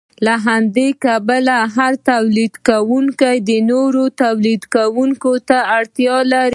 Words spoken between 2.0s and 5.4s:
تولیدونکی نورو تولیدونکو